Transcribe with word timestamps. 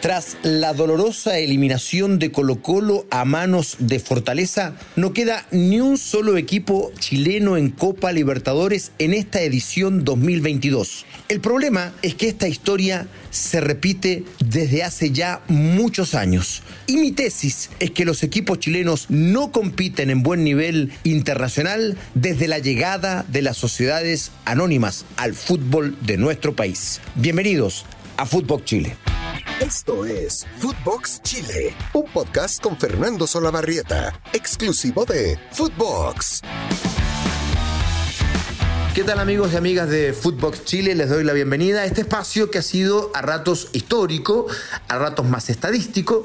Tras 0.00 0.38
la 0.42 0.72
dolorosa 0.72 1.38
eliminación 1.38 2.18
de 2.18 2.32
Colo 2.32 2.62
Colo 2.62 3.04
a 3.10 3.26
manos 3.26 3.76
de 3.80 3.98
Fortaleza, 4.00 4.74
no 4.96 5.12
queda 5.12 5.46
ni 5.50 5.78
un 5.78 5.98
solo 5.98 6.38
equipo 6.38 6.90
chileno 6.98 7.58
en 7.58 7.68
Copa 7.68 8.10
Libertadores 8.10 8.92
en 8.98 9.12
esta 9.12 9.42
edición 9.42 10.06
2022. 10.06 11.04
El 11.28 11.42
problema 11.42 11.92
es 12.00 12.14
que 12.14 12.28
esta 12.28 12.48
historia 12.48 13.08
se 13.28 13.60
repite 13.60 14.24
desde 14.42 14.84
hace 14.84 15.10
ya 15.10 15.42
muchos 15.48 16.14
años. 16.14 16.62
Y 16.86 16.96
mi 16.96 17.12
tesis 17.12 17.68
es 17.78 17.90
que 17.90 18.06
los 18.06 18.22
equipos 18.22 18.58
chilenos 18.58 19.04
no 19.10 19.52
compiten 19.52 20.08
en 20.08 20.22
buen 20.22 20.44
nivel 20.44 20.92
internacional 21.04 21.98
desde 22.14 22.48
la 22.48 22.58
llegada 22.58 23.26
de 23.28 23.42
las 23.42 23.58
sociedades 23.58 24.30
anónimas 24.46 25.04
al 25.18 25.34
fútbol 25.34 25.94
de 26.00 26.16
nuestro 26.16 26.56
país. 26.56 27.02
Bienvenidos 27.16 27.84
a 28.16 28.24
Fútbol 28.24 28.64
Chile. 28.64 28.96
Esto 29.60 30.06
es 30.06 30.46
Footbox 30.56 31.20
Chile, 31.22 31.74
un 31.92 32.10
podcast 32.10 32.62
con 32.62 32.78
Fernando 32.78 33.26
Solabarrieta, 33.26 34.18
exclusivo 34.32 35.04
de 35.04 35.38
Footbox. 35.52 36.40
¿Qué 38.94 39.04
tal 39.04 39.20
amigos 39.20 39.52
y 39.52 39.56
amigas 39.56 39.90
de 39.90 40.14
Footbox 40.14 40.64
Chile? 40.64 40.94
Les 40.94 41.10
doy 41.10 41.24
la 41.24 41.34
bienvenida 41.34 41.82
a 41.82 41.84
este 41.84 42.00
espacio 42.00 42.50
que 42.50 42.56
ha 42.56 42.62
sido 42.62 43.10
a 43.14 43.20
ratos 43.20 43.68
histórico, 43.74 44.46
a 44.88 44.96
ratos 44.96 45.26
más 45.26 45.50
estadístico, 45.50 46.24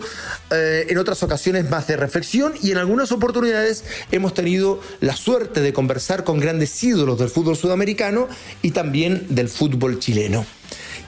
eh, 0.52 0.86
en 0.88 0.98
otras 0.98 1.22
ocasiones 1.22 1.70
más 1.70 1.88
de 1.88 1.98
reflexión 1.98 2.54
y 2.62 2.72
en 2.72 2.78
algunas 2.78 3.12
oportunidades 3.12 3.84
hemos 4.12 4.34
tenido 4.34 4.80
la 5.02 5.16
suerte 5.18 5.60
de 5.60 5.74
conversar 5.74 6.24
con 6.24 6.40
grandes 6.40 6.82
ídolos 6.82 7.20
del 7.20 7.28
fútbol 7.28 7.58
sudamericano 7.58 8.30
y 8.62 8.72
también 8.72 9.28
del 9.30 9.50
fútbol 9.50 10.00
chileno. 10.00 10.46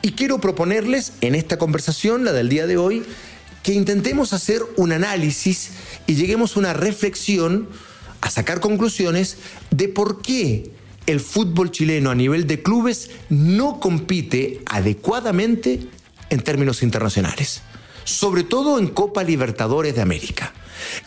Y 0.01 0.11
quiero 0.11 0.39
proponerles 0.39 1.13
en 1.21 1.35
esta 1.35 1.57
conversación, 1.57 2.23
la 2.23 2.33
del 2.33 2.49
día 2.49 2.67
de 2.67 2.77
hoy, 2.77 3.03
que 3.63 3.73
intentemos 3.73 4.33
hacer 4.33 4.61
un 4.77 4.91
análisis 4.91 5.71
y 6.05 6.15
lleguemos 6.15 6.55
a 6.55 6.59
una 6.59 6.73
reflexión, 6.73 7.67
a 8.21 8.29
sacar 8.29 8.59
conclusiones 8.59 9.37
de 9.71 9.89
por 9.89 10.21
qué 10.21 10.71
el 11.05 11.19
fútbol 11.19 11.71
chileno 11.71 12.11
a 12.11 12.15
nivel 12.15 12.47
de 12.47 12.61
clubes 12.61 13.09
no 13.29 13.79
compite 13.79 14.61
adecuadamente 14.65 15.87
en 16.29 16.41
términos 16.41 16.83
internacionales, 16.83 17.61
sobre 18.03 18.43
todo 18.43 18.79
en 18.79 18.87
Copa 18.87 19.23
Libertadores 19.23 19.95
de 19.95 20.01
América. 20.01 20.53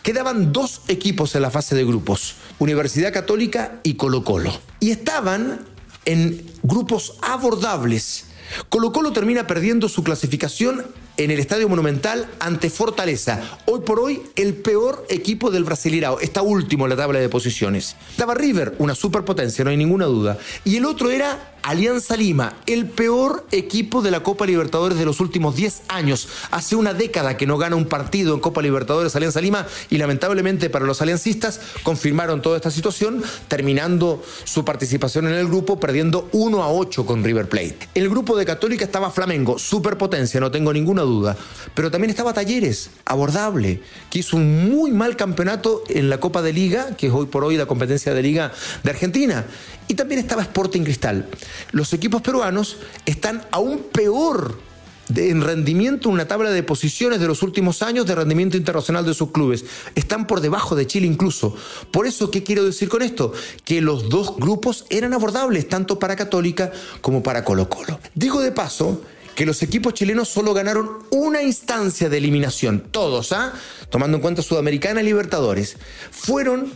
Quedaban 0.03 0.51
dos 0.51 0.81
equipos 0.87 1.33
en 1.35 1.43
la 1.43 1.51
fase 1.51 1.75
de 1.75 1.85
grupos, 1.85 2.35
Universidad 2.59 3.13
Católica 3.13 3.79
y 3.83 3.93
Colo 3.93 4.23
Colo, 4.23 4.59
y 4.79 4.91
estaban 4.91 5.65
en 6.05 6.45
grupos 6.63 7.15
abordables 7.21 8.25
Colo 8.69 8.91
Colo 8.91 9.11
termina 9.11 9.47
perdiendo 9.47 9.89
su 9.89 10.03
clasificación 10.03 10.85
en 11.17 11.31
el 11.31 11.39
Estadio 11.39 11.69
Monumental 11.69 12.27
ante 12.39 12.69
Fortaleza. 12.69 13.41
Hoy 13.65 13.81
por 13.81 13.99
hoy, 13.99 14.21
el 14.35 14.55
peor 14.55 15.05
equipo 15.09 15.51
del 15.51 15.63
Brasileirao. 15.63 16.19
Está 16.19 16.41
último 16.41 16.85
en 16.85 16.91
la 16.91 16.95
tabla 16.95 17.19
de 17.19 17.29
posiciones. 17.29 17.95
Estaba 18.09 18.33
River, 18.33 18.75
una 18.79 18.95
superpotencia, 18.95 19.63
no 19.63 19.69
hay 19.69 19.77
ninguna 19.77 20.05
duda. 20.05 20.37
Y 20.63 20.77
el 20.77 20.85
otro 20.85 21.11
era 21.11 21.51
Alianza 21.63 22.17
Lima, 22.17 22.55
el 22.65 22.87
peor 22.87 23.45
equipo 23.51 24.01
de 24.01 24.09
la 24.09 24.23
Copa 24.23 24.47
Libertadores 24.47 24.97
de 24.97 25.05
los 25.05 25.19
últimos 25.19 25.55
10 25.55 25.83
años. 25.89 26.27
Hace 26.49 26.75
una 26.75 26.93
década 26.93 27.37
que 27.37 27.45
no 27.45 27.57
gana 27.59 27.75
un 27.75 27.85
partido 27.85 28.33
en 28.33 28.39
Copa 28.39 28.63
Libertadores 28.63 29.15
Alianza 29.15 29.41
Lima 29.41 29.67
y 29.89 29.99
lamentablemente 29.99 30.71
para 30.71 30.85
los 30.85 31.01
aliancistas 31.01 31.61
confirmaron 31.83 32.41
toda 32.41 32.57
esta 32.57 32.71
situación, 32.71 33.21
terminando 33.47 34.23
su 34.43 34.65
participación 34.65 35.27
en 35.27 35.33
el 35.33 35.47
grupo 35.47 35.79
perdiendo 35.79 36.29
1 36.31 36.63
a 36.63 36.71
8 36.71 37.05
con 37.05 37.23
River 37.23 37.47
Plate. 37.47 37.89
El 37.93 38.09
grupo 38.09 38.35
de 38.35 38.40
Católica 38.45 38.85
estaba 38.85 39.11
Flamengo, 39.11 39.59
superpotencia, 39.59 40.39
no 40.39 40.51
tengo 40.51 40.73
ninguna 40.73 41.01
duda. 41.01 41.35
Pero 41.73 41.91
también 41.91 42.09
estaba 42.09 42.33
Talleres, 42.33 42.91
abordable, 43.05 43.81
que 44.09 44.19
hizo 44.19 44.37
un 44.37 44.69
muy 44.69 44.91
mal 44.91 45.15
campeonato 45.15 45.83
en 45.89 46.09
la 46.09 46.19
Copa 46.19 46.41
de 46.41 46.53
Liga, 46.53 46.95
que 46.97 47.07
es 47.07 47.13
hoy 47.13 47.25
por 47.25 47.43
hoy 47.43 47.57
la 47.57 47.65
competencia 47.65 48.13
de 48.13 48.21
Liga 48.21 48.51
de 48.83 48.89
Argentina. 48.89 49.45
Y 49.87 49.95
también 49.95 50.19
estaba 50.19 50.41
Sporting 50.41 50.83
Cristal. 50.83 51.27
Los 51.71 51.93
equipos 51.93 52.21
peruanos 52.21 52.77
están 53.05 53.43
aún 53.51 53.85
peor 53.91 54.70
en 55.15 55.41
rendimiento 55.41 56.09
en 56.09 56.15
una 56.15 56.27
tabla 56.27 56.49
de 56.51 56.63
posiciones 56.63 57.19
de 57.19 57.27
los 57.27 57.43
últimos 57.43 57.81
años 57.81 58.05
de 58.05 58.15
rendimiento 58.15 58.57
internacional 58.57 59.05
de 59.05 59.13
sus 59.13 59.31
clubes. 59.31 59.65
Están 59.95 60.27
por 60.27 60.41
debajo 60.41 60.75
de 60.75 60.87
Chile 60.87 61.07
incluso. 61.07 61.55
Por 61.91 62.07
eso, 62.07 62.31
¿qué 62.31 62.43
quiero 62.43 62.63
decir 62.63 62.89
con 62.89 63.01
esto? 63.01 63.33
Que 63.63 63.81
los 63.81 64.09
dos 64.09 64.35
grupos 64.37 64.85
eran 64.89 65.13
abordables, 65.13 65.67
tanto 65.67 65.99
para 65.99 66.15
Católica 66.15 66.71
como 67.01 67.23
para 67.23 67.43
Colo 67.43 67.69
Colo. 67.69 67.99
Digo 68.15 68.41
de 68.41 68.51
paso 68.51 69.01
que 69.35 69.45
los 69.45 69.63
equipos 69.63 69.93
chilenos 69.93 70.29
solo 70.29 70.53
ganaron 70.53 70.89
una 71.09 71.41
instancia 71.41 72.09
de 72.09 72.17
eliminación, 72.17 72.83
todos, 72.91 73.31
¿ah? 73.31 73.53
Tomando 73.89 74.17
en 74.17 74.21
cuenta 74.21 74.41
Sudamericana 74.41 75.01
y 75.01 75.05
Libertadores. 75.05 75.77
Fueron 76.11 76.71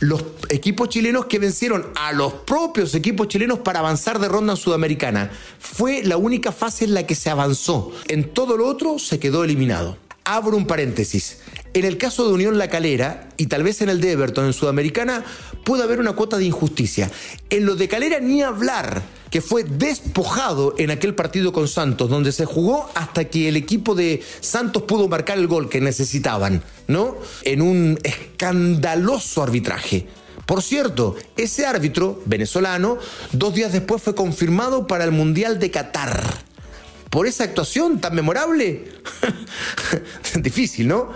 los 0.00 0.24
equipos 0.48 0.88
chilenos 0.88 1.26
que 1.26 1.38
vencieron 1.38 1.86
a 1.94 2.12
los 2.12 2.32
propios 2.32 2.94
equipos 2.94 3.28
chilenos 3.28 3.60
para 3.60 3.80
avanzar 3.80 4.18
de 4.18 4.28
ronda 4.28 4.54
en 4.54 4.56
Sudamericana. 4.56 5.30
Fue 5.58 6.02
la 6.02 6.16
única 6.16 6.52
fase 6.52 6.84
en 6.84 6.94
la 6.94 7.06
que 7.06 7.14
se 7.14 7.30
avanzó. 7.30 7.92
En 8.08 8.32
todo 8.32 8.56
lo 8.56 8.66
otro 8.66 8.98
se 8.98 9.18
quedó 9.18 9.44
eliminado. 9.44 9.96
Abro 10.24 10.56
un 10.56 10.66
paréntesis. 10.66 11.38
En 11.74 11.84
el 11.84 11.98
caso 11.98 12.26
de 12.26 12.34
Unión 12.34 12.58
La 12.58 12.68
Calera, 12.68 13.28
y 13.36 13.46
tal 13.46 13.62
vez 13.62 13.80
en 13.80 13.88
el 13.88 14.00
de 14.00 14.12
Everton 14.12 14.46
en 14.46 14.52
Sudamericana, 14.52 15.24
puede 15.64 15.82
haber 15.82 16.00
una 16.00 16.12
cuota 16.12 16.36
de 16.36 16.44
injusticia. 16.44 17.10
En 17.50 17.66
lo 17.66 17.76
de 17.76 17.88
Calera 17.88 18.20
ni 18.20 18.42
hablar 18.42 19.02
que 19.32 19.40
fue 19.40 19.64
despojado 19.64 20.74
en 20.76 20.90
aquel 20.90 21.14
partido 21.14 21.54
con 21.54 21.66
Santos, 21.66 22.10
donde 22.10 22.32
se 22.32 22.44
jugó 22.44 22.90
hasta 22.94 23.24
que 23.24 23.48
el 23.48 23.56
equipo 23.56 23.94
de 23.94 24.22
Santos 24.40 24.82
pudo 24.82 25.08
marcar 25.08 25.38
el 25.38 25.46
gol 25.46 25.70
que 25.70 25.80
necesitaban, 25.80 26.62
¿no? 26.86 27.16
En 27.42 27.62
un 27.62 27.98
escandaloso 28.02 29.42
arbitraje. 29.42 30.06
Por 30.44 30.62
cierto, 30.62 31.16
ese 31.34 31.64
árbitro 31.64 32.20
venezolano 32.26 32.98
dos 33.32 33.54
días 33.54 33.72
después 33.72 34.02
fue 34.02 34.14
confirmado 34.14 34.86
para 34.86 35.04
el 35.04 35.12
Mundial 35.12 35.58
de 35.58 35.70
Qatar. 35.70 36.22
Por 37.08 37.26
esa 37.26 37.44
actuación 37.44 38.02
tan 38.02 38.14
memorable. 38.14 38.84
Difícil, 40.42 40.88
¿no? 40.88 41.08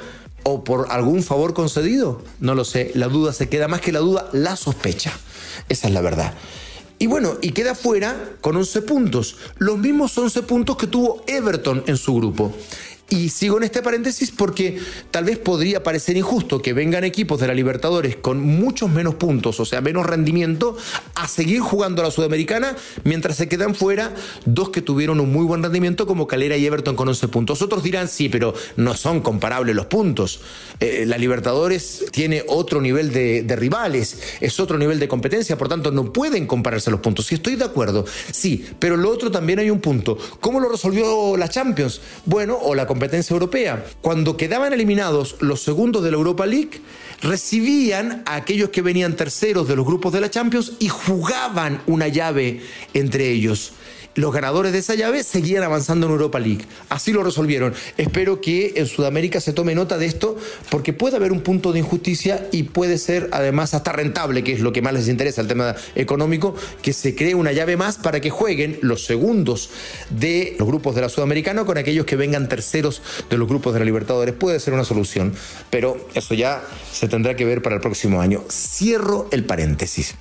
¿O 0.42 0.64
por 0.64 0.90
algún 0.90 1.22
favor 1.22 1.52
concedido? 1.52 2.24
No 2.40 2.54
lo 2.54 2.64
sé. 2.64 2.92
La 2.94 3.08
duda 3.08 3.34
se 3.34 3.50
queda 3.50 3.68
más 3.68 3.82
que 3.82 3.92
la 3.92 3.98
duda, 3.98 4.30
la 4.32 4.56
sospecha. 4.56 5.12
Esa 5.68 5.88
es 5.88 5.92
la 5.92 6.00
verdad. 6.00 6.32
Y 6.98 7.06
bueno, 7.06 7.34
y 7.42 7.50
queda 7.50 7.74
fuera 7.74 8.32
con 8.40 8.56
11 8.56 8.82
puntos, 8.82 9.36
los 9.58 9.76
mismos 9.76 10.16
11 10.16 10.42
puntos 10.42 10.76
que 10.76 10.86
tuvo 10.86 11.22
Everton 11.26 11.84
en 11.86 11.96
su 11.98 12.14
grupo. 12.14 12.54
Y 13.08 13.28
sigo 13.28 13.56
en 13.58 13.62
este 13.62 13.82
paréntesis 13.82 14.32
porque 14.32 14.80
tal 15.12 15.24
vez 15.24 15.38
podría 15.38 15.84
parecer 15.84 16.16
injusto 16.16 16.60
que 16.60 16.72
vengan 16.72 17.04
equipos 17.04 17.38
de 17.38 17.46
la 17.46 17.54
Libertadores 17.54 18.16
con 18.16 18.40
muchos 18.40 18.90
menos 18.90 19.14
puntos, 19.14 19.60
o 19.60 19.64
sea, 19.64 19.80
menos 19.80 20.06
rendimiento, 20.06 20.76
a 21.14 21.28
seguir 21.28 21.60
jugando 21.60 22.02
a 22.02 22.06
la 22.06 22.10
Sudamericana, 22.10 22.74
mientras 23.04 23.36
se 23.36 23.48
quedan 23.48 23.76
fuera 23.76 24.12
dos 24.44 24.70
que 24.70 24.82
tuvieron 24.82 25.20
un 25.20 25.32
muy 25.32 25.44
buen 25.44 25.62
rendimiento 25.62 26.04
como 26.08 26.26
Calera 26.26 26.56
y 26.56 26.66
Everton 26.66 26.96
con 26.96 27.06
11 27.06 27.28
puntos. 27.28 27.62
Otros 27.62 27.84
dirán, 27.84 28.08
sí, 28.08 28.28
pero 28.28 28.54
no 28.76 28.94
son 28.94 29.20
comparables 29.20 29.76
los 29.76 29.86
puntos. 29.86 30.40
Eh, 30.80 31.04
la 31.06 31.16
Libertadores 31.16 32.06
tiene 32.10 32.42
otro 32.48 32.80
nivel 32.80 33.12
de, 33.12 33.44
de 33.44 33.54
rivales, 33.54 34.18
es 34.40 34.58
otro 34.58 34.78
nivel 34.78 34.98
de 34.98 35.06
competencia, 35.06 35.56
por 35.56 35.68
tanto 35.68 35.92
no 35.92 36.12
pueden 36.12 36.48
compararse 36.48 36.90
los 36.90 36.98
puntos. 36.98 37.26
Sí, 37.26 37.36
estoy 37.36 37.54
de 37.54 37.66
acuerdo, 37.66 38.04
sí, 38.32 38.66
pero 38.80 38.96
lo 38.96 39.10
otro 39.10 39.30
también 39.30 39.60
hay 39.60 39.70
un 39.70 39.80
punto. 39.80 40.18
¿Cómo 40.40 40.58
lo 40.58 40.68
resolvió 40.68 41.36
la 41.36 41.48
Champions? 41.48 42.00
Bueno, 42.24 42.58
o 42.60 42.74
la 42.74 42.86
competencia 42.96 43.34
europea. 43.34 43.84
Cuando 44.00 44.38
quedaban 44.38 44.72
eliminados 44.72 45.36
los 45.40 45.60
segundos 45.60 46.02
de 46.02 46.10
la 46.10 46.16
Europa 46.16 46.46
League, 46.46 46.80
recibían 47.20 48.22
a 48.24 48.36
aquellos 48.36 48.70
que 48.70 48.80
venían 48.80 49.16
terceros 49.16 49.68
de 49.68 49.76
los 49.76 49.84
grupos 49.84 50.14
de 50.14 50.22
la 50.22 50.30
Champions 50.30 50.72
y 50.78 50.88
jugaban 50.88 51.82
una 51.86 52.08
llave 52.08 52.62
entre 52.94 53.30
ellos 53.30 53.72
los 54.16 54.32
ganadores 54.32 54.72
de 54.72 54.78
esa 54.78 54.94
llave 54.94 55.22
seguían 55.22 55.62
avanzando 55.62 56.06
en 56.06 56.12
Europa 56.12 56.40
League. 56.40 56.64
Así 56.88 57.12
lo 57.12 57.22
resolvieron. 57.22 57.74
Espero 57.96 58.40
que 58.40 58.72
en 58.76 58.86
Sudamérica 58.86 59.40
se 59.40 59.52
tome 59.52 59.74
nota 59.74 59.98
de 59.98 60.06
esto 60.06 60.36
porque 60.70 60.92
puede 60.92 61.16
haber 61.16 61.32
un 61.32 61.42
punto 61.42 61.72
de 61.72 61.78
injusticia 61.78 62.48
y 62.50 62.64
puede 62.64 62.98
ser 62.98 63.28
además 63.32 63.74
hasta 63.74 63.92
rentable, 63.92 64.42
que 64.42 64.52
es 64.52 64.60
lo 64.60 64.72
que 64.72 64.82
más 64.82 64.94
les 64.94 65.08
interesa, 65.08 65.42
el 65.42 65.48
tema 65.48 65.76
económico, 65.94 66.54
que 66.82 66.92
se 66.92 67.14
cree 67.14 67.34
una 67.34 67.52
llave 67.52 67.76
más 67.76 67.98
para 67.98 68.20
que 68.20 68.30
jueguen 68.30 68.78
los 68.82 69.04
segundos 69.04 69.70
de 70.10 70.56
los 70.58 70.66
grupos 70.66 70.94
de 70.94 71.02
la 71.02 71.08
Sudamericana 71.08 71.64
con 71.64 71.78
aquellos 71.78 72.06
que 72.06 72.16
vengan 72.16 72.48
terceros 72.48 73.02
de 73.28 73.36
los 73.36 73.46
grupos 73.46 73.74
de 73.74 73.80
la 73.80 73.84
Libertadores. 73.84 74.34
Puede 74.34 74.60
ser 74.60 74.74
una 74.74 74.84
solución, 74.84 75.34
pero 75.70 76.08
eso 76.14 76.34
ya 76.34 76.62
se 76.90 77.08
tendrá 77.08 77.36
que 77.36 77.44
ver 77.44 77.62
para 77.62 77.76
el 77.76 77.82
próximo 77.82 78.20
año. 78.20 78.42
Cierro 78.50 79.28
el 79.30 79.44
paréntesis. 79.44 80.14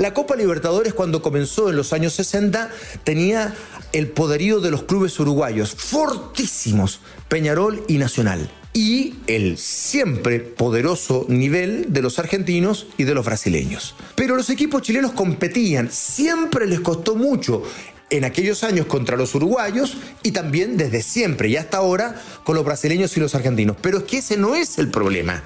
La 0.00 0.14
Copa 0.14 0.34
Libertadores 0.34 0.94
cuando 0.94 1.20
comenzó 1.20 1.68
en 1.68 1.76
los 1.76 1.92
años 1.92 2.14
60 2.14 2.70
tenía 3.04 3.54
el 3.92 4.08
poderío 4.08 4.60
de 4.60 4.70
los 4.70 4.84
clubes 4.84 5.20
uruguayos, 5.20 5.74
fortísimos, 5.74 7.00
Peñarol 7.28 7.84
y 7.86 7.98
Nacional. 7.98 8.50
Y 8.72 9.16
el 9.26 9.58
siempre 9.58 10.40
poderoso 10.40 11.26
nivel 11.28 11.92
de 11.92 12.00
los 12.00 12.18
argentinos 12.18 12.86
y 12.96 13.04
de 13.04 13.12
los 13.12 13.26
brasileños. 13.26 13.94
Pero 14.14 14.36
los 14.36 14.48
equipos 14.48 14.80
chilenos 14.80 15.12
competían, 15.12 15.90
siempre 15.92 16.66
les 16.66 16.80
costó 16.80 17.14
mucho 17.14 17.62
en 18.08 18.24
aquellos 18.24 18.64
años 18.64 18.86
contra 18.86 19.18
los 19.18 19.34
uruguayos 19.34 19.98
y 20.22 20.32
también 20.32 20.78
desde 20.78 21.02
siempre 21.02 21.50
y 21.50 21.56
hasta 21.56 21.76
ahora 21.76 22.18
con 22.44 22.56
los 22.56 22.64
brasileños 22.64 23.14
y 23.18 23.20
los 23.20 23.34
argentinos. 23.34 23.76
Pero 23.82 23.98
es 23.98 24.04
que 24.04 24.18
ese 24.18 24.38
no 24.38 24.54
es 24.54 24.78
el 24.78 24.90
problema. 24.90 25.42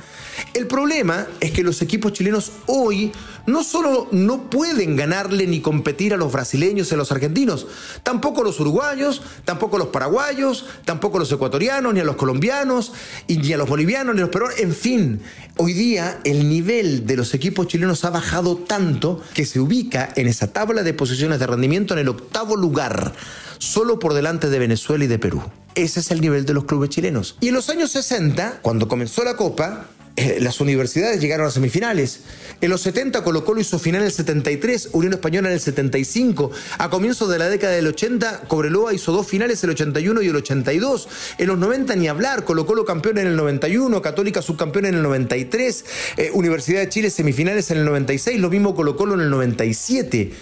El 0.55 0.67
problema 0.67 1.27
es 1.41 1.53
que 1.53 1.63
los 1.63 1.83
equipos 1.83 2.13
chilenos 2.13 2.53
hoy 2.67 3.13
no 3.47 3.63
solo 3.63 4.09
no 4.11 4.49
pueden 4.49 4.97
ganarle 4.97 5.47
ni 5.47 5.61
competir 5.61 6.15
a 6.15 6.17
los 6.17 6.33
brasileños 6.33 6.91
y 6.91 6.95
a 6.95 6.97
los 6.97 7.13
argentinos, 7.13 7.67
tampoco 8.03 8.41
a 8.41 8.45
los 8.45 8.59
uruguayos, 8.61 9.23
tampoco 9.45 9.77
a 9.77 9.81
los 9.81 9.89
paraguayos, 9.89 10.67
tampoco 10.85 11.19
los 11.19 11.31
ecuatorianos, 11.31 11.93
ni 11.93 12.01
a 12.01 12.05
los 12.05 12.17
colombianos, 12.17 12.93
ni 13.29 13.53
a 13.53 13.57
los 13.57 13.69
bolivianos, 13.69 14.15
ni 14.15 14.21
a 14.21 14.25
los 14.25 14.31
peruanos. 14.31 14.59
En 14.59 14.75
fin, 14.75 15.21
hoy 15.57 15.73
día 15.73 16.21
el 16.25 16.49
nivel 16.49 17.07
de 17.07 17.17
los 17.17 17.35
equipos 17.35 17.67
chilenos 17.67 18.05
ha 18.05 18.11
bajado 18.11 18.57
tanto 18.57 19.21
que 19.35 19.45
se 19.45 19.61
ubica 19.61 20.09
en 20.17 20.27
esa 20.27 20.53
tabla 20.53 20.83
de 20.83 20.95
posiciones 20.95 21.39
de 21.39 21.47
rendimiento 21.47 21.95
en 21.95 22.01
el 22.01 22.09
octavo 22.09 22.57
lugar, 22.57 23.13
solo 23.59 23.99
por 23.99 24.15
delante 24.15 24.49
de 24.49 24.59
Venezuela 24.59 25.05
y 25.05 25.09
de 25.09 25.19
Perú. 25.19 25.43
Ese 25.75 26.01
es 26.01 26.11
el 26.11 26.21
nivel 26.21 26.47
de 26.47 26.55
los 26.55 26.65
clubes 26.65 26.91
chilenos. 26.91 27.37
Y 27.41 27.49
en 27.49 27.55
los 27.55 27.69
años 27.69 27.91
60, 27.91 28.61
cuando 28.63 28.87
comenzó 28.87 29.25
la 29.25 29.37
Copa, 29.37 29.87
eh, 30.17 30.39
las 30.41 30.61
universidades 30.61 31.21
llegaron 31.21 31.47
a 31.47 31.51
semifinales. 31.51 32.21
En 32.61 32.71
los 32.71 32.83
70 32.83 33.25
Colo 33.25 33.45
Colo 33.45 33.61
hizo 33.61 33.81
final 33.81 34.03
en 34.03 34.07
el 34.07 34.13
73, 34.13 34.91
Unión 34.93 35.13
Española 35.13 35.49
en 35.49 35.55
el 35.55 35.61
75. 35.61 36.53
A 36.79 36.89
comienzos 36.89 37.29
de 37.29 37.39
la 37.39 37.49
década 37.49 37.73
del 37.73 37.89
80, 37.89 38.43
Cobreloa 38.47 38.95
hizo 38.95 39.11
dos 39.11 39.27
finales, 39.27 39.65
el 39.65 39.71
81 39.71 40.23
y 40.23 40.29
el 40.29 40.37
82. 40.37 41.09
En 41.39 41.49
los 41.49 41.59
90 41.59 41.97
ni 41.97 42.07
hablar, 42.07 42.45
Colo 42.45 42.65
Colo 42.65 42.85
campeón 42.85 43.19
en 43.19 43.27
el 43.27 43.37
91, 43.37 44.01
Católica 44.03 44.41
subcampeón 44.41 44.87
en 44.87 44.95
el 44.95 45.03
93, 45.03 45.85
eh, 46.17 46.31
Universidad 46.33 46.81
de 46.81 46.89
Chile 46.89 47.11
semifinales 47.11 47.73
en 47.73 47.79
el 47.79 47.85
96, 47.85 48.39
lo 48.39 48.51
mismo 48.51 48.77
Colo 48.77 48.97
Colo 48.97 49.15
en 49.15 49.21
el 49.21 49.31
97. 49.31 50.33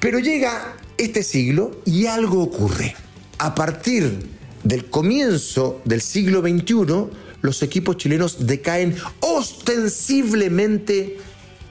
Pero 0.00 0.20
llega 0.20 0.74
este 0.96 1.22
siglo 1.22 1.82
y 1.84 2.06
algo 2.06 2.42
ocurre. 2.42 2.96
A 3.38 3.54
partir 3.54 4.37
del 4.68 4.84
comienzo 4.90 5.80
del 5.86 6.02
siglo 6.02 6.42
XXI, 6.42 7.06
los 7.40 7.62
equipos 7.62 7.96
chilenos 7.96 8.46
decaen 8.46 8.94
ostensiblemente 9.20 11.16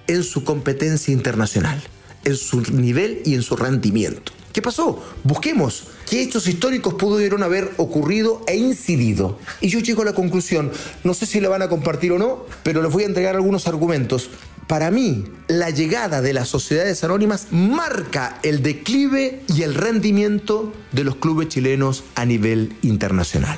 en 0.08 0.24
su 0.24 0.44
competencia 0.44 1.14
internacional, 1.14 1.80
en 2.26 2.36
su 2.36 2.62
nivel 2.62 3.22
y 3.24 3.36
en 3.36 3.44
su 3.44 3.56
rendimiento. 3.56 4.32
¿Qué 4.52 4.64
pasó? 4.64 5.04
Busquemos 5.24 5.84
qué 6.10 6.24
hechos 6.24 6.48
históricos 6.48 6.96
pudieron 6.96 7.44
haber 7.44 7.72
ocurrido 7.78 8.42
e 8.48 8.56
incidido. 8.56 9.38
Y 9.62 9.68
yo 9.68 9.78
llego 9.80 10.02
a 10.02 10.06
la 10.06 10.16
conclusión, 10.16 10.72
no 11.04 11.14
sé 11.14 11.28
si 11.28 11.40
la 11.40 11.50
van 11.50 11.62
a 11.62 11.70
compartir 11.70 12.14
o 12.14 12.18
no, 12.18 12.48
pero 12.64 12.82
les 12.82 12.92
voy 12.92 13.04
a 13.04 13.08
entregar 13.08 13.36
algunos 13.36 13.68
argumentos. 13.68 14.32
Para 14.68 14.92
mí, 14.92 15.24
la 15.48 15.70
llegada 15.70 16.22
de 16.22 16.34
las 16.34 16.50
sociedades 16.50 17.02
anónimas 17.04 17.48
marca 17.52 18.38
el 18.44 18.62
declive 18.62 19.42
y 19.48 19.62
el 19.62 19.74
rendimiento 19.74 20.74
de 20.92 21.06
los 21.06 21.16
clubes 21.16 21.48
chilenos 21.48 22.04
a 22.16 22.26
nivel 22.26 22.76
internacional 22.82 23.58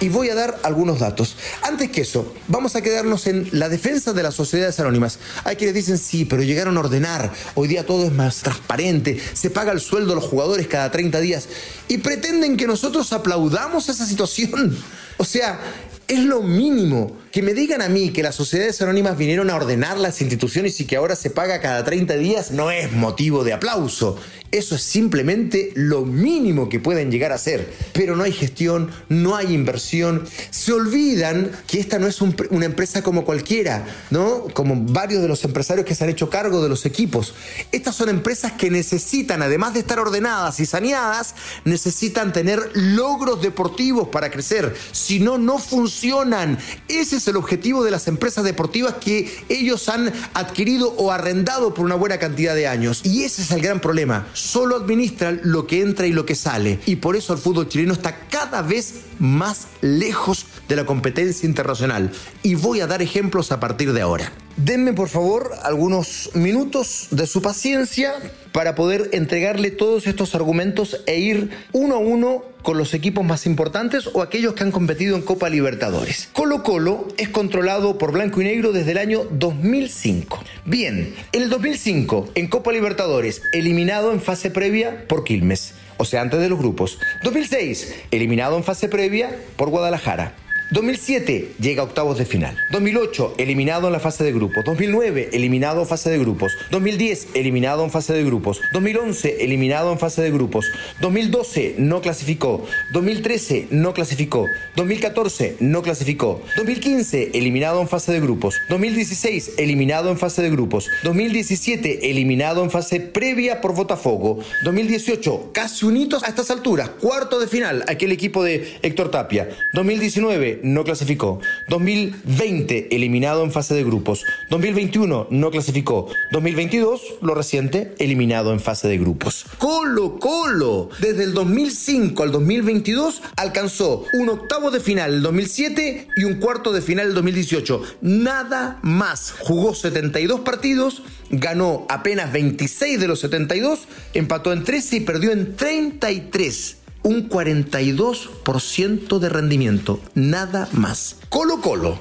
y 0.00 0.08
voy 0.08 0.30
a 0.30 0.34
dar 0.34 0.58
algunos 0.62 1.00
datos. 1.00 1.36
Antes 1.62 1.90
que 1.90 2.00
eso, 2.00 2.34
vamos 2.48 2.74
a 2.74 2.80
quedarnos 2.80 3.26
en 3.26 3.48
la 3.52 3.68
defensa 3.68 4.12
de 4.12 4.22
las 4.22 4.34
sociedades 4.34 4.80
anónimas. 4.80 5.18
Hay 5.44 5.56
quienes 5.56 5.74
dicen, 5.74 5.98
sí, 5.98 6.24
pero 6.24 6.42
llegaron 6.42 6.76
a 6.78 6.80
ordenar, 6.80 7.30
hoy 7.54 7.68
día 7.68 7.84
todo 7.84 8.06
es 8.06 8.12
más 8.12 8.38
transparente, 8.38 9.20
se 9.34 9.50
paga 9.50 9.72
el 9.72 9.80
sueldo 9.80 10.12
a 10.12 10.16
los 10.16 10.24
jugadores 10.24 10.66
cada 10.68 10.90
30 10.90 11.20
días 11.20 11.48
y 11.88 11.98
pretenden 11.98 12.56
que 12.56 12.66
nosotros 12.66 13.12
aplaudamos 13.12 13.90
esa 13.90 14.06
situación. 14.06 14.74
O 15.18 15.24
sea, 15.24 15.60
es 16.08 16.20
lo 16.20 16.42
mínimo. 16.42 17.16
Que 17.30 17.42
me 17.42 17.54
digan 17.54 17.80
a 17.80 17.88
mí 17.88 18.10
que 18.10 18.24
las 18.24 18.34
sociedades 18.34 18.82
anónimas 18.82 19.16
vinieron 19.16 19.50
a 19.50 19.54
ordenar 19.54 19.98
las 19.98 20.20
instituciones 20.20 20.80
y 20.80 20.84
que 20.84 20.96
ahora 20.96 21.14
se 21.14 21.30
paga 21.30 21.60
cada 21.60 21.84
30 21.84 22.16
días 22.16 22.50
no 22.50 22.72
es 22.72 22.90
motivo 22.90 23.44
de 23.44 23.52
aplauso. 23.52 24.18
Eso 24.52 24.74
es 24.74 24.82
simplemente 24.82 25.70
lo 25.76 26.04
mínimo 26.04 26.68
que 26.68 26.80
pueden 26.80 27.12
llegar 27.12 27.30
a 27.30 27.38
ser. 27.38 27.72
Pero 27.92 28.16
no 28.16 28.24
hay 28.24 28.32
gestión, 28.32 28.90
no 29.08 29.36
hay 29.36 29.54
inversión. 29.54 30.24
Se 30.50 30.72
olvidan 30.72 31.52
que 31.68 31.78
esta 31.78 32.00
no 32.00 32.08
es 32.08 32.20
una 32.20 32.66
empresa 32.66 33.02
como 33.04 33.24
cualquiera, 33.24 33.86
¿no? 34.10 34.46
Como 34.52 34.74
varios 34.92 35.22
de 35.22 35.28
los 35.28 35.44
empresarios 35.44 35.86
que 35.86 35.94
se 35.94 36.02
han 36.02 36.10
hecho 36.10 36.30
cargo 36.30 36.60
de 36.60 36.68
los 36.68 36.84
equipos. 36.84 37.34
Estas 37.70 37.94
son 37.94 38.08
empresas 38.08 38.52
que 38.52 38.70
necesitan, 38.72 39.40
además 39.40 39.74
de 39.74 39.80
estar 39.80 40.00
ordenadas 40.00 40.58
y 40.58 40.66
saneadas, 40.66 41.36
necesitan 41.64 42.32
tener 42.32 42.72
logros 42.74 43.40
deportivos 43.42 44.08
para 44.08 44.32
crecer. 44.32 44.74
Si 44.90 45.20
no, 45.20 45.38
no 45.38 45.58
funcionan. 45.58 46.58
Ese 46.88 47.19
es 47.20 47.28
el 47.28 47.36
objetivo 47.36 47.84
de 47.84 47.90
las 47.90 48.08
empresas 48.08 48.44
deportivas 48.44 48.94
que 48.94 49.44
ellos 49.48 49.88
han 49.88 50.12
adquirido 50.34 50.92
o 50.96 51.12
arrendado 51.12 51.72
por 51.74 51.84
una 51.84 51.94
buena 51.94 52.18
cantidad 52.18 52.54
de 52.54 52.66
años. 52.66 53.02
Y 53.04 53.22
ese 53.22 53.42
es 53.42 53.50
el 53.50 53.60
gran 53.60 53.80
problema 53.80 54.26
solo 54.32 54.76
administran 54.76 55.40
lo 55.44 55.66
que 55.66 55.80
entra 55.80 56.06
y 56.06 56.12
lo 56.12 56.26
que 56.26 56.34
sale. 56.34 56.80
Y 56.86 56.96
por 56.96 57.16
eso 57.16 57.32
el 57.32 57.38
fútbol 57.38 57.68
chileno 57.68 57.92
está 57.92 58.28
cada 58.28 58.62
vez 58.62 59.02
más 59.18 59.66
lejos 59.80 60.46
de 60.70 60.76
la 60.76 60.86
competencia 60.86 61.46
internacional. 61.46 62.10
Y 62.42 62.54
voy 62.54 62.80
a 62.80 62.86
dar 62.86 63.02
ejemplos 63.02 63.52
a 63.52 63.60
partir 63.60 63.92
de 63.92 64.00
ahora. 64.00 64.32
Denme 64.56 64.92
por 64.92 65.08
favor 65.08 65.52
algunos 65.62 66.30
minutos 66.34 67.08
de 67.10 67.26
su 67.26 67.42
paciencia 67.42 68.14
para 68.52 68.74
poder 68.74 69.10
entregarle 69.12 69.70
todos 69.70 70.06
estos 70.06 70.34
argumentos 70.34 71.02
e 71.06 71.18
ir 71.18 71.50
uno 71.72 71.96
a 71.96 71.98
uno 71.98 72.44
con 72.62 72.78
los 72.78 72.94
equipos 72.94 73.24
más 73.24 73.46
importantes 73.46 74.08
o 74.12 74.22
aquellos 74.22 74.54
que 74.54 74.62
han 74.62 74.70
competido 74.70 75.16
en 75.16 75.22
Copa 75.22 75.48
Libertadores. 75.48 76.28
Colo 76.32 76.62
Colo 76.62 77.08
es 77.16 77.30
controlado 77.30 77.98
por 77.98 78.12
Blanco 78.12 78.40
y 78.42 78.44
Negro 78.44 78.72
desde 78.72 78.92
el 78.92 78.98
año 78.98 79.24
2005. 79.30 80.38
Bien, 80.66 81.14
en 81.32 81.42
el 81.42 81.48
2005, 81.48 82.30
en 82.34 82.48
Copa 82.48 82.72
Libertadores, 82.72 83.42
eliminado 83.52 84.12
en 84.12 84.20
fase 84.20 84.50
previa 84.50 85.06
por 85.08 85.24
Quilmes, 85.24 85.74
o 85.96 86.04
sea, 86.04 86.20
antes 86.20 86.38
de 86.38 86.48
los 86.48 86.58
grupos. 86.58 86.98
2006, 87.24 87.94
eliminado 88.10 88.56
en 88.56 88.64
fase 88.64 88.88
previa 88.88 89.34
por 89.56 89.70
Guadalajara. 89.70 90.34
2007 90.72 91.56
llega 91.58 91.82
a 91.82 91.84
octavos 91.84 92.16
de 92.16 92.24
final. 92.24 92.56
2008 92.70 93.34
eliminado 93.38 93.88
en 93.88 93.92
la 93.92 93.98
fase 93.98 94.22
de 94.22 94.32
grupos. 94.32 94.64
2009 94.64 95.30
eliminado 95.32 95.80
en 95.80 95.86
fase 95.88 96.10
de 96.10 96.18
grupos. 96.18 96.52
2010 96.70 97.28
eliminado 97.34 97.82
en 97.82 97.90
fase 97.90 98.12
de 98.12 98.22
grupos. 98.22 98.60
2011 98.72 99.42
eliminado 99.42 99.90
en 99.90 99.98
fase 99.98 100.22
de 100.22 100.30
grupos. 100.30 100.70
2012 101.00 101.74
no 101.78 102.00
clasificó. 102.00 102.64
2013 102.92 103.66
no 103.70 103.92
clasificó. 103.94 104.46
2014 104.76 105.56
no 105.58 105.82
clasificó. 105.82 106.40
2015 106.56 107.32
eliminado 107.34 107.80
en 107.80 107.88
fase 107.88 108.12
de 108.12 108.20
grupos. 108.20 108.54
2016 108.68 109.54
eliminado 109.58 110.08
en 110.08 110.18
fase 110.18 110.40
de 110.40 110.50
grupos. 110.50 110.88
2017 111.02 112.10
eliminado 112.10 112.62
en 112.62 112.70
fase 112.70 113.00
previa 113.00 113.60
por 113.60 113.74
Botafogo. 113.74 114.38
2018 114.62 115.50
casi 115.52 115.84
unitos 115.84 116.22
a 116.22 116.28
estas 116.28 116.52
alturas. 116.52 116.90
Cuarto 116.90 117.40
de 117.40 117.48
final 117.48 117.84
aquel 117.88 118.12
equipo 118.12 118.44
de 118.44 118.78
Héctor 118.82 119.10
Tapia. 119.10 119.48
2019 119.72 120.59
no 120.62 120.84
clasificó. 120.84 121.40
2020 121.68 122.94
eliminado 122.94 123.44
en 123.44 123.52
fase 123.52 123.74
de 123.74 123.84
grupos. 123.84 124.24
2021 124.50 125.28
no 125.30 125.50
clasificó. 125.50 126.08
2022, 126.32 127.00
lo 127.22 127.34
reciente, 127.34 127.94
eliminado 127.98 128.52
en 128.52 128.60
fase 128.60 128.88
de 128.88 128.98
grupos. 128.98 129.46
Colo 129.58 130.18
Colo, 130.18 130.90
desde 131.00 131.24
el 131.24 131.34
2005 131.34 132.22
al 132.22 132.32
2022 132.32 133.22
alcanzó 133.36 134.04
un 134.14 134.28
octavo 134.28 134.70
de 134.70 134.80
final 134.80 135.14
el 135.14 135.22
2007 135.22 136.08
y 136.16 136.24
un 136.24 136.34
cuarto 136.34 136.72
de 136.72 136.82
final 136.82 137.08
el 137.08 137.14
2018. 137.14 137.82
Nada 138.00 138.78
más. 138.82 139.32
Jugó 139.38 139.74
72 139.74 140.40
partidos, 140.40 141.02
ganó 141.30 141.86
apenas 141.88 142.32
26 142.32 143.00
de 143.00 143.08
los 143.08 143.20
72, 143.20 143.86
empató 144.14 144.52
en 144.52 144.64
13 144.64 144.96
y 144.96 145.00
perdió 145.00 145.32
en 145.32 145.56
33 145.56 146.79
un 147.02 147.28
42% 147.28 149.18
de 149.18 149.28
rendimiento, 149.28 150.00
nada 150.14 150.68
más. 150.72 151.16
Colo 151.28 151.60
Colo, 151.60 151.98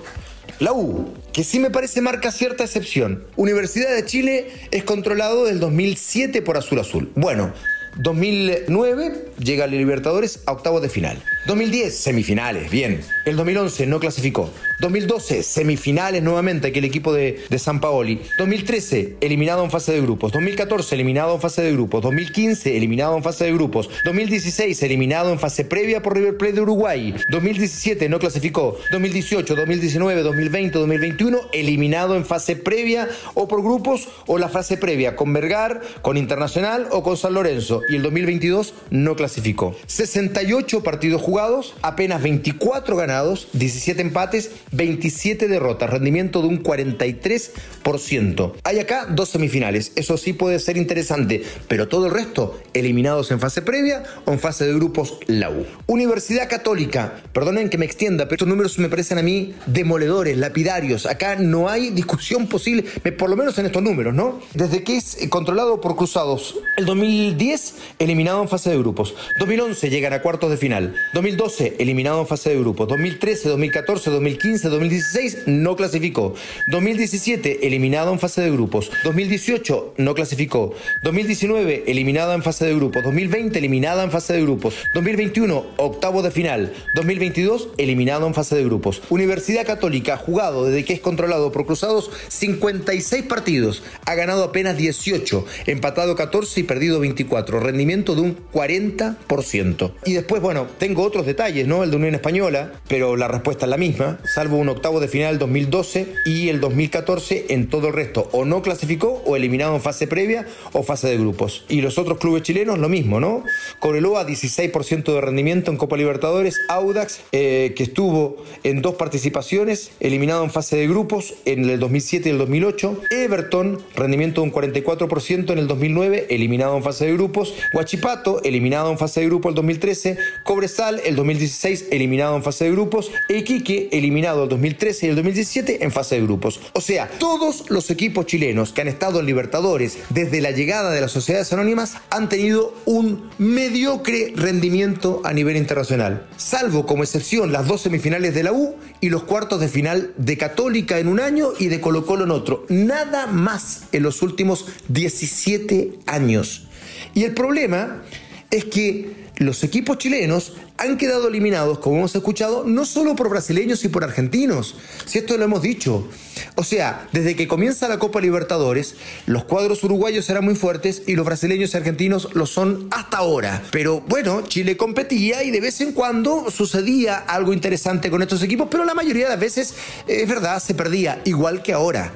la 0.60 0.74
U, 0.74 1.14
que 1.32 1.44
sí 1.44 1.60
me 1.60 1.70
parece 1.70 2.02
marca 2.02 2.32
cierta 2.32 2.64
excepción. 2.64 3.24
Universidad 3.36 3.96
de 3.96 4.06
Chile 4.06 4.52
es 4.72 4.84
controlado 4.84 5.46
del 5.46 5.60
2007 5.60 6.42
por 6.42 6.58
Azul 6.58 6.80
Azul. 6.80 7.12
Bueno, 7.16 7.54
2009 8.00 9.26
llega 9.40 9.66
a 9.66 9.68
Libertadores 9.68 10.42
a 10.46 10.54
octavos 10.54 10.82
de 10.82 10.88
final. 10.88 11.22
2010, 11.48 11.94
semifinales, 11.94 12.72
bien. 12.72 13.02
El 13.26 13.36
2011 13.36 13.88
no 13.88 14.00
clasificó. 14.00 14.50
2012, 14.80 15.44
semifinales 15.44 16.24
nuevamente, 16.24 16.70
aquel 16.70 16.86
equipo 16.86 17.12
de, 17.12 17.44
de 17.50 17.60
San 17.60 17.82
Paoli. 17.82 18.22
2013, 18.38 19.18
eliminado 19.20 19.66
en 19.66 19.72
fase 19.72 19.92
de 19.92 20.00
grupos. 20.00 20.32
2014, 20.32 20.96
eliminado 20.96 21.36
en 21.36 21.42
fase 21.42 21.62
de 21.62 21.74
grupos. 21.74 22.02
2015, 22.02 22.78
eliminado 22.78 23.18
en 23.18 23.24
fase 23.24 23.44
de 23.44 23.54
grupos. 23.54 23.90
2016, 24.06 24.82
eliminado 24.84 25.34
en 25.34 25.40
fase 25.40 25.66
previa 25.66 26.02
por 26.02 26.16
River 26.16 26.38
Plate 26.38 26.54
de 26.54 26.62
Uruguay. 26.62 27.14
2017, 27.30 28.08
no 28.08 28.20
clasificó. 28.20 28.78
2018, 28.92 29.56
2019, 29.56 30.24
2020, 30.24 30.80
2021, 30.80 31.40
eliminado 31.52 32.16
en 32.16 32.26
fase 32.26 32.56
previa 32.56 33.10
o 33.34 33.50
por 33.50 33.62
grupos 33.62 34.08
o 34.28 34.38
la 34.38 34.48
fase 34.48 34.78
previa 34.78 35.18
con 35.18 35.34
Vergar, 35.34 35.82
con 36.02 36.16
Internacional 36.16 36.88
o 36.92 37.04
con 37.04 37.18
San 37.18 37.34
Lorenzo. 37.34 37.82
Y 37.90 37.96
el 37.96 38.04
2022 38.04 38.74
no 38.92 39.16
clasificó. 39.16 39.76
68 39.88 40.84
partidos 40.84 41.22
jugados, 41.22 41.74
apenas 41.82 42.22
24 42.22 42.96
ganados, 42.96 43.48
17 43.54 44.02
empates, 44.02 44.52
27 44.72 45.48
derrotas, 45.48 45.90
rendimiento 45.90 46.42
de 46.42 46.48
un 46.48 46.64
43%. 46.64 48.54
Hay 48.64 48.80
acá 48.80 49.08
dos 49.10 49.30
semifinales, 49.30 49.92
eso 49.96 50.18
sí 50.18 50.34
puede 50.34 50.60
ser 50.60 50.78
interesante, 50.78 51.44
pero 51.68 51.88
todo 51.88 52.06
el 52.06 52.14
resto 52.14 52.60
eliminados 52.74 53.32
en 53.32 53.40
fase 53.40 53.62
previa 53.62 54.04
o 54.26 54.32
en 54.32 54.40
fase 54.40 54.66
de 54.66 54.74
grupos 54.74 55.18
la 55.26 55.50
U. 55.50 55.66
Universidad 55.88 56.48
Católica, 56.48 57.22
perdonen 57.34 57.70
que 57.70 57.78
me 57.78 57.86
extienda, 57.86 58.26
pero 58.26 58.36
estos 58.36 58.48
números 58.48 58.78
me 58.78 58.90
parecen 58.90 59.18
a 59.18 59.24
mí 59.24 59.56
demoledores, 59.66 60.38
lapidarios. 60.38 61.06
Acá 61.08 61.36
no 61.36 61.70
hay 61.70 61.90
discusión 61.90 62.48
posible, 62.48 62.84
por 63.18 63.30
lo 63.30 63.36
menos 63.36 63.58
en 63.58 63.66
estos 63.66 63.82
números, 63.82 64.14
¿no? 64.14 64.40
Desde 64.54 64.84
que 64.84 64.98
es 64.98 65.18
controlado 65.30 65.82
por 65.82 65.96
Cruzados, 65.96 66.56
el 66.78 66.86
2010 66.86 67.79
eliminado 68.00 68.42
en 68.42 68.50
fase 68.50 68.70
de 68.70 68.78
grupos, 68.78 69.16
2011 69.40 69.90
llegan 69.90 70.14
a 70.14 70.22
cuartos 70.22 70.50
de 70.50 70.58
final, 70.58 70.96
2012 71.14 71.76
eliminado 71.80 72.22
en 72.22 72.28
fase 72.28 72.50
de 72.50 72.60
grupos, 72.60 72.88
2013, 72.88 73.50
2014, 73.50 74.10
2015, 74.12 74.70
2016 74.70 75.38
no 75.48 75.76
clasificó, 75.76 76.34
2017 76.68 77.68
eliminado 77.68 78.12
en 78.12 78.20
fase 78.20 78.42
de 78.42 78.52
grupos, 78.52 78.92
2018 79.04 79.96
no 79.98 80.16
clasificó, 80.16 80.74
2019 81.04 81.84
eliminado 81.88 82.34
en 82.34 82.44
fase 82.44 82.66
de 82.66 82.76
grupos, 82.76 83.04
2020 83.04 83.60
eliminada 83.60 84.04
en 84.04 84.12
fase 84.12 84.34
de 84.34 84.42
grupos, 84.42 84.76
2021 84.94 85.66
octavo 85.78 86.22
de 86.22 86.32
final, 86.32 86.74
2022 86.96 87.70
eliminado 87.78 88.28
en 88.28 88.34
fase 88.34 88.56
de 88.56 88.64
grupos. 88.64 89.02
Universidad 89.10 89.66
Católica 89.66 90.16
ha 90.16 90.18
jugado 90.18 90.66
desde 90.66 90.86
que 90.86 90.94
es 90.94 91.00
controlado 91.00 91.52
por 91.52 91.66
Cruzados 91.66 92.12
56 92.28 93.24
partidos, 93.24 93.84
ha 94.06 94.16
ganado 94.16 94.44
apenas 94.44 94.78
18, 94.78 95.46
empatado 95.68 96.16
14 96.16 96.60
y 96.60 96.64
perdido 96.64 97.00
24, 97.00 97.60
rendimiento 97.70 98.16
de 98.16 98.22
un 98.22 98.38
40%. 98.52 99.92
Y 100.06 100.14
después, 100.14 100.42
bueno, 100.42 100.68
tengo 100.80 101.04
otros 101.04 101.28
detalles, 101.28 101.68
¿no? 101.68 101.84
El 101.84 101.92
de 101.92 101.98
Unión 101.98 102.16
Española, 102.16 102.74
pero 102.88 103.16
la 103.16 103.28
respuesta 103.28 103.66
es 103.66 103.70
la 103.70 103.78
misma, 103.78 104.20
salvo 104.26 104.58
un 104.58 104.70
octavo 104.70 105.00
de 105.00 105.08
final 105.08 105.38
2012 105.38 106.08
y 106.26 106.50
el 106.50 106.60
2014 106.60 107.46
en 107.50 107.70
todo 107.70 107.88
el 107.88 107.94
resto, 107.94 108.28
o 108.32 108.44
no 108.46 108.64
clasificó 108.64 109.22
o 109.26 109.36
eliminado 109.36 109.76
en 109.76 109.82
fase 109.82 110.08
previa 110.08 110.48
o 110.74 110.82
fase 110.82 111.10
de 111.10 111.18
grupos. 111.18 111.66
Y 111.70 111.82
los 111.82 112.00
otros 112.00 112.18
clubes 112.18 112.42
chilenos 112.42 112.80
lo 112.80 112.90
mismo, 112.90 113.20
¿no? 113.20 113.44
Cobreloa 113.80 114.26
16% 114.26 115.14
de 115.14 115.22
rendimiento 115.22 115.70
en 115.70 115.78
Copa 115.78 115.96
Libertadores, 115.96 116.60
Audax 116.70 117.22
eh, 117.32 117.74
que 117.76 117.84
estuvo 117.84 118.38
en 118.64 118.82
dos 118.82 118.96
participaciones, 118.96 119.92
eliminado 120.00 120.44
en 120.44 120.50
fase 120.50 120.78
de 120.78 120.88
grupos 120.88 121.36
en 121.46 121.70
el 121.70 121.80
2007 121.80 122.30
y 122.30 122.32
el 122.32 122.38
2008, 122.40 123.02
Everton 123.12 123.80
rendimiento 123.96 124.42
de 124.42 124.48
un 124.48 124.54
44% 124.54 125.52
en 125.52 125.60
el 125.60 125.68
2009, 125.68 126.28
eliminado 126.30 126.76
en 126.76 126.84
fase 126.84 127.06
de 127.06 127.14
grupos, 127.14 127.49
Huachipato 127.74 128.42
eliminado 128.44 128.92
en 128.92 128.98
fase 128.98 129.22
de 129.22 129.28
grupo 129.28 129.50
el 129.50 129.56
2013, 129.56 130.18
Cobresal 130.44 131.02
el 131.06 131.16
2016 131.16 131.88
eliminado 131.92 132.36
en 132.36 132.44
fase 132.44 132.66
de 132.66 132.72
grupos, 132.72 133.12
Iquique 133.30 133.90
eliminado 133.92 134.44
el 134.44 134.50
2013 134.50 135.06
y 135.06 135.10
el 135.10 135.16
2017 135.16 135.84
en 135.84 135.92
fase 135.92 136.16
de 136.16 136.22
grupos. 136.22 136.60
O 136.74 136.82
sea, 136.82 137.08
todos 137.08 137.70
los 137.70 137.90
equipos 137.90 138.26
chilenos 138.26 138.74
que 138.74 138.82
han 138.82 138.88
estado 138.88 139.20
en 139.20 139.26
Libertadores 139.26 139.98
desde 140.10 140.42
la 140.42 140.52
llegada 140.52 140.92
de 140.92 141.02
las 141.02 141.12
sociedades 141.12 141.52
anónimas 141.54 141.96
han 142.10 142.30
tenido 142.30 142.74
un 142.86 143.30
mediocre 143.38 144.34
rendimiento 144.36 145.22
a 145.24 145.34
nivel 145.34 145.58
internacional, 145.58 146.28
salvo 146.38 146.86
como 146.86 147.04
excepción 147.04 147.52
las 147.52 147.68
dos 147.68 147.82
semifinales 147.82 148.34
de 148.34 148.44
la 148.44 148.54
U 148.54 148.76
y 149.02 149.10
los 149.10 149.24
cuartos 149.24 149.60
de 149.60 149.68
final 149.68 150.14
de 150.18 150.38
Católica 150.38 151.00
en 151.00 151.08
un 151.08 151.20
año 151.20 151.50
y 151.58 151.68
de 151.68 151.80
Colo 151.80 152.06
Colo 152.06 152.26
en 152.26 152.32
otro. 152.32 152.66
Nada 152.70 153.28
más 153.28 153.84
en 153.92 154.04
los 154.04 154.22
últimos 154.22 154.66
17 154.88 156.00
años. 156.06 156.69
Y 157.14 157.24
el 157.24 157.34
problema 157.34 158.04
es 158.52 158.66
que 158.66 159.30
los 159.40 159.64
equipos 159.64 159.98
chilenos 159.98 160.54
han 160.78 160.98
quedado 160.98 161.28
eliminados, 161.28 161.80
como 161.80 161.98
hemos 161.98 162.16
escuchado, 162.16 162.64
no 162.66 162.86
solo 162.86 163.16
por 163.16 163.30
brasileños 163.30 163.84
y 163.84 163.90
por 163.90 164.04
argentinos, 164.04 164.76
si 165.06 165.18
esto 165.18 165.38
lo 165.38 165.46
hemos 165.46 165.62
dicho. 165.62 166.08
O 166.56 166.64
sea, 166.64 167.08
desde 167.14 167.36
que 167.36 167.48
comienza 167.48 167.88
la 167.88 168.00
Copa 168.00 168.22
Libertadores, 168.22 168.96
los 169.26 169.46
cuadros 169.46 169.84
uruguayos 169.84 170.30
eran 170.30 170.44
muy 170.44 170.56
fuertes 170.56 171.04
y 171.08 171.16
los 171.16 171.26
brasileños 171.26 171.74
y 171.74 171.78
argentinos 171.78 172.30
lo 172.34 172.46
son 172.46 172.88
hasta 172.92 173.18
ahora. 173.18 173.62
Pero 173.72 174.02
bueno, 174.02 174.42
Chile 174.42 174.78
competía 174.78 175.44
y 175.44 175.52
de 175.52 175.62
vez 175.62 175.80
en 175.80 175.94
cuando 175.94 176.52
sucedía 176.52 177.18
algo 177.18 177.54
interesante 177.54 178.10
con 178.10 178.22
estos 178.22 178.44
equipos, 178.44 178.68
pero 178.70 178.86
la 178.86 178.94
mayoría 178.94 179.26
de 179.26 179.32
las 179.32 179.40
veces, 179.40 179.74
es 180.08 180.28
verdad, 180.28 180.62
se 180.62 180.74
perdía, 180.74 181.22
igual 181.26 181.62
que 181.62 181.74
ahora. 181.74 182.12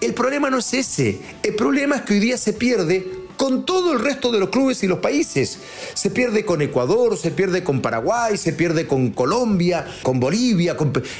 El 0.00 0.14
problema 0.14 0.50
no 0.50 0.58
es 0.58 0.74
ese, 0.74 1.20
el 1.44 1.54
problema 1.54 1.96
es 1.96 2.02
que 2.02 2.14
hoy 2.14 2.20
día 2.20 2.36
se 2.36 2.52
pierde 2.52 3.21
con 3.36 3.64
todo 3.64 3.92
el 3.92 4.00
resto 4.00 4.30
de 4.30 4.38
los 4.38 4.50
clubes 4.50 4.82
y 4.82 4.86
los 4.86 4.98
países. 4.98 5.58
Se 5.94 6.10
pierde 6.10 6.44
con 6.44 6.62
Ecuador, 6.62 7.16
se 7.16 7.30
pierde 7.30 7.64
con 7.64 7.80
Paraguay, 7.80 8.36
se 8.36 8.52
pierde 8.52 8.86
con 8.86 9.10
Colombia, 9.10 9.86
con 10.02 10.20
Bolivia, 10.20 10.76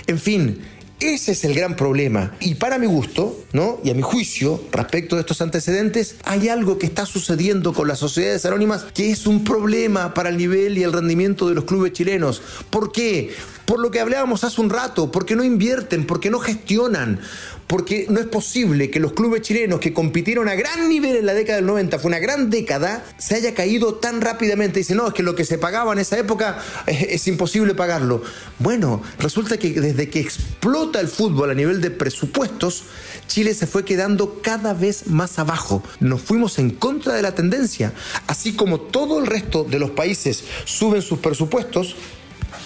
en 0.07 0.19
fin. 0.19 0.61
Ese 1.02 1.33
es 1.33 1.42
el 1.42 1.54
gran 1.54 1.75
problema. 1.75 2.37
Y 2.38 2.54
para 2.54 2.78
mi 2.78 2.87
gusto, 2.87 3.37
¿no? 3.52 3.81
Y 3.83 3.90
a 3.90 3.95
mi 3.95 4.02
juicio, 4.02 4.62
respecto 4.71 5.16
de 5.16 5.23
estos 5.23 5.42
antecedentes, 5.42 6.14
hay 6.23 6.49
algo 6.49 6.78
que 6.78 6.87
está 6.87 7.07
sucediendo 7.07 7.73
con 7.73 7.88
las 7.88 7.99
sociedades 7.99 8.47
anónimas 8.47 8.85
que 8.95 9.11
es 9.11 9.26
un 9.26 9.42
problema 9.42 10.14
para 10.14 10.28
el 10.28 10.37
nivel 10.37 10.78
y 10.78 10.85
el 10.85 10.92
rendimiento 10.92 11.49
de 11.49 11.57
los 11.57 11.64
clubes 11.64 11.92
chilenos. 11.92 12.40
¿Por 12.71 12.92
qué? 12.92 13.35
Por 13.72 13.80
lo 13.80 13.90
que 13.90 14.00
hablábamos 14.00 14.44
hace 14.44 14.60
un 14.60 14.68
rato, 14.68 15.10
porque 15.10 15.34
no 15.34 15.42
invierten, 15.42 16.06
porque 16.06 16.28
no 16.28 16.40
gestionan, 16.40 17.20
porque 17.66 18.04
no 18.10 18.20
es 18.20 18.26
posible 18.26 18.90
que 18.90 19.00
los 19.00 19.14
clubes 19.14 19.40
chilenos 19.40 19.80
que 19.80 19.94
compitieron 19.94 20.46
a 20.46 20.54
gran 20.54 20.90
nivel 20.90 21.16
en 21.16 21.24
la 21.24 21.32
década 21.32 21.56
del 21.56 21.64
90, 21.64 21.98
fue 21.98 22.10
una 22.10 22.18
gran 22.18 22.50
década, 22.50 23.02
se 23.16 23.34
haya 23.34 23.54
caído 23.54 23.94
tan 23.94 24.20
rápidamente. 24.20 24.80
Dice, 24.80 24.94
no, 24.94 25.08
es 25.08 25.14
que 25.14 25.22
lo 25.22 25.34
que 25.34 25.46
se 25.46 25.56
pagaba 25.56 25.94
en 25.94 26.00
esa 26.00 26.18
época 26.18 26.62
es, 26.86 27.02
es 27.02 27.28
imposible 27.28 27.74
pagarlo. 27.74 28.22
Bueno, 28.58 29.02
resulta 29.18 29.56
que 29.56 29.70
desde 29.70 30.10
que 30.10 30.20
explota 30.20 31.00
el 31.00 31.08
fútbol 31.08 31.48
a 31.48 31.54
nivel 31.54 31.80
de 31.80 31.90
presupuestos, 31.90 32.84
Chile 33.26 33.54
se 33.54 33.66
fue 33.66 33.86
quedando 33.86 34.42
cada 34.42 34.74
vez 34.74 35.06
más 35.06 35.38
abajo. 35.38 35.82
Nos 35.98 36.20
fuimos 36.20 36.58
en 36.58 36.72
contra 36.72 37.14
de 37.14 37.22
la 37.22 37.34
tendencia. 37.34 37.94
Así 38.26 38.52
como 38.52 38.82
todo 38.82 39.18
el 39.18 39.26
resto 39.26 39.64
de 39.64 39.78
los 39.78 39.92
países 39.92 40.44
suben 40.66 41.00
sus 41.00 41.20
presupuestos, 41.20 41.96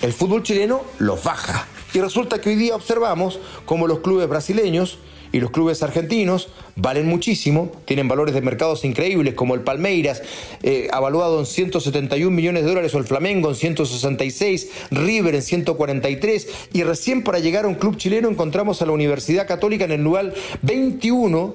el 0.03 0.13
fútbol 0.13 0.43
chileno 0.43 0.83
los 0.99 1.23
baja. 1.23 1.67
Y 1.95 2.01
resulta 2.01 2.41
que 2.41 2.51
hoy 2.51 2.57
día 2.57 2.75
observamos 2.75 3.39
como 3.65 3.87
los 3.87 4.01
clubes 4.01 4.29
brasileños 4.29 4.99
y 5.33 5.41
los 5.41 5.51
clubes 5.51 5.83
argentinos 5.83 6.49
valen 6.77 7.07
muchísimo, 7.07 7.73
tienen 7.85 8.09
valores 8.09 8.35
de 8.35 8.41
mercados 8.41 8.85
increíbles 8.85 9.35
como 9.35 9.55
el 9.55 9.63
Palmeiras, 9.63 10.23
eh, 10.63 10.89
avaluado 10.93 11.41
en 11.41 11.47
171 11.47 12.35
millones 12.35 12.63
de 12.63 12.69
dólares, 12.69 12.95
o 12.95 12.99
el 12.99 13.05
Flamengo 13.05 13.49
en 13.49 13.55
166, 13.55 14.71
River 14.91 15.35
en 15.35 15.43
143, 15.43 16.49
y 16.73 16.83
recién 16.83 17.23
para 17.23 17.39
llegar 17.39 17.65
a 17.65 17.69
un 17.69 17.75
club 17.75 17.97
chileno 17.97 18.29
encontramos 18.29 18.83
a 18.83 18.87
la 18.87 18.93
Universidad 18.93 19.47
Católica 19.47 19.85
en 19.85 19.93
el 19.93 20.03
lugar 20.03 20.33
21 20.63 21.55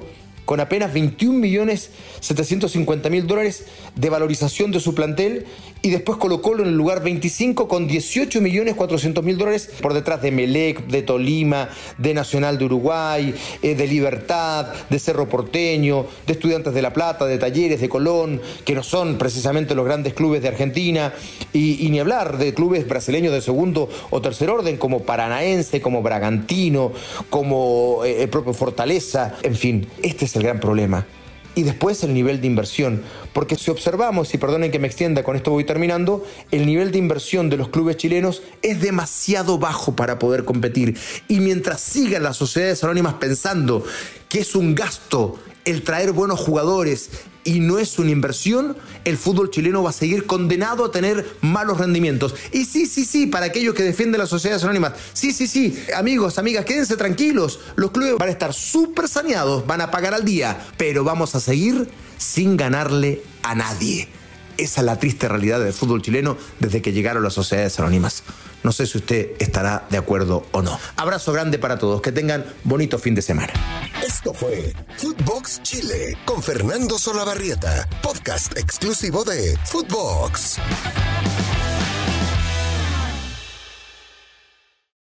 con 0.51 0.60
apenas 0.60 0.91
21 0.91 1.39
millones 1.39 1.91
750 2.20 3.10
mil 3.10 3.25
dólares 3.25 3.67
de 3.96 4.10
valorización 4.10 4.70
de 4.72 4.81
su 4.81 4.93
plantel 4.93 5.46
y 5.81 5.91
después 5.91 6.17
colocó 6.17 6.53
en 6.60 6.67
el 6.67 6.75
lugar 6.75 7.01
25 7.01 7.70
con 7.70 7.88
18 7.88 8.41
millones 8.41 8.75
400 8.75 9.24
mil 9.24 9.38
dólares 9.38 9.72
por 9.81 9.93
detrás 9.93 10.22
de 10.22 10.31
Melec, 10.31 10.88
de 10.88 11.03
Tolima, 11.03 11.70
de 11.98 12.13
Nacional 12.13 12.58
de 12.58 12.65
Uruguay, 12.65 13.34
eh, 13.62 13.75
de 13.75 13.88
Libertad, 13.88 14.67
de 14.89 15.00
Cerro 15.00 15.29
Porteño, 15.29 16.05
de 16.27 16.34
Estudiantes 16.34 16.74
de 16.74 16.81
La 16.81 16.91
Plata, 16.91 17.25
de 17.25 17.38
Talleres, 17.38 17.79
de 17.79 17.88
Colón, 17.88 18.41
que 18.65 18.75
no 18.75 18.84
son 18.84 19.17
precisamente 19.17 19.74
los 19.74 19.86
grandes 19.86 20.13
clubes 20.13 20.41
de 20.41 20.50
Argentina, 20.50 21.13
y, 21.53 21.88
ni 21.89 22.00
hablar 22.00 22.38
de 22.38 22.53
clubes 22.53 22.88
brasileños 22.88 23.34
de 23.34 23.41
segundo 23.41 23.89
o 24.10 24.22
tercer 24.22 24.50
orden 24.50 24.77
como 24.77 25.03
Paranaense, 25.03 25.81
como 25.81 26.01
Bragantino, 26.01 26.91
como 27.29 28.03
eh, 28.05 28.24
el 28.24 28.29
propio 28.29 28.53
Fortaleza, 28.53 29.36
en 29.43 29.55
fin, 29.55 29.88
este 30.03 30.25
es 30.25 30.41
el 30.42 30.48
gran 30.48 30.60
problema 30.60 31.06
y 31.56 31.64
después 31.64 32.04
el 32.04 32.14
nivel 32.14 32.42
de 32.42 32.48
inversión. 32.48 33.04
Porque 33.34 33.56
si 33.56 33.72
observamos, 33.72 34.34
y 34.34 34.38
perdonen 34.38 34.72
que 34.72 34.80
me 34.80 34.88
extienda, 34.88 35.24
con 35.24 35.36
esto 35.36 35.52
voy 35.52 35.64
terminando, 35.64 36.26
el 36.52 36.66
nivel 36.66 36.92
de 36.92 36.98
inversión 36.98 37.50
de 37.50 37.58
los 37.58 37.70
clubes 37.70 37.98
chilenos 37.98 38.42
es 38.62 38.82
demasiado 38.82 39.58
bajo 39.58 39.96
para 39.96 40.20
poder 40.20 40.46
competir. 40.46 40.98
Y 41.28 41.40
mientras 41.40 41.82
sigan 41.82 42.24
las 42.24 42.38
sociedades 42.38 42.84
anónimas 42.84 43.16
pensando 43.16 43.84
que 44.30 44.40
es 44.40 44.56
un 44.56 44.76
gasto 44.76 45.40
el 45.66 45.84
traer 45.84 46.12
buenos 46.12 46.40
jugadores 46.40 47.10
y 47.44 47.60
no 47.60 47.80
es 47.80 47.98
una 48.00 48.12
inversión, 48.12 48.78
el 49.04 49.18
fútbol 49.18 49.50
chileno 49.50 49.84
va 49.84 49.90
a 49.90 49.94
seguir 49.94 50.26
condenado 50.26 50.86
a 50.86 50.92
tener 50.92 51.38
malos 51.42 51.78
rendimientos. 51.78 52.36
Y 52.52 52.66
sí, 52.66 52.86
sí, 52.86 53.06
sí, 53.06 53.28
para 53.28 53.48
aquellos 53.48 53.74
que 53.74 53.84
defienden 53.84 54.20
las 54.20 54.30
sociedades 54.30 54.64
anónimas, 54.64 54.94
sí, 55.14 55.32
sí, 55.32 55.48
sí, 55.48 55.84
amigos, 55.96 56.38
amigas, 56.38 56.66
quédense 56.66 56.98
tranquilos, 56.98 57.60
los 57.76 57.92
clubes 57.92 58.18
van 58.18 58.30
a 58.30 58.32
estar 58.32 58.54
súper 58.54 59.08
saneados, 59.08 59.66
van 59.66 59.82
a 59.82 59.92
pagar 59.92 60.14
al 60.14 60.26
día, 60.26 60.66
pero 60.78 61.04
vamos 61.04 61.36
a 61.36 61.40
seguir 61.40 61.90
sin 62.18 62.58
ganarle 62.58 63.24
a 63.44 63.56
nadie. 63.56 64.21
Esa 64.62 64.82
es 64.82 64.86
la 64.86 65.00
triste 65.00 65.27
realidad 65.27 65.60
del 65.60 65.74
fútbol 65.74 66.03
chileno 66.03 66.38
desde 66.60 66.84
que 66.84 66.91
llegaron 66.91 67.24
las 67.24 67.34
sociedades 67.34 67.80
anónimas. 67.80 68.22
No 68.62 68.72
sé 68.72 68.86
si 68.86 69.00
usted 69.00 69.32
estará 69.39 69.88
de 69.89 69.98
acuerdo 69.98 70.46
o 70.51 70.62
no. 70.62 70.80
Abrazo 70.98 71.34
grande 71.34 71.58
para 71.58 71.80
todos, 71.80 72.00
que 72.00 72.12
tengan 72.12 72.46
bonito 72.63 73.00
fin 73.00 73.15
de 73.15 73.24
semana. 73.24 73.51
Esto 74.06 74.36
fue 74.36 74.75
Footbox 74.98 75.63
Chile 75.63 76.15
con 76.25 76.44
Fernando 76.44 77.00
Solabarrieta, 77.00 77.89
podcast 78.03 78.56
exclusivo 78.56 79.24
de 79.24 79.58
Footbox. 79.65 80.60